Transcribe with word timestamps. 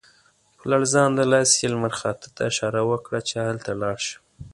په 0.57 0.63
لړزانده 0.71 1.23
لاس 1.31 1.49
یې 1.59 1.67
لمر 1.73 1.93
خاته 1.99 2.27
ته 2.35 2.41
اشاره 2.51 2.81
وکړه 2.89 3.19
چې 3.29 3.35
هلته 3.47 3.69
لاړ 3.81 3.97
شم. 4.07 4.21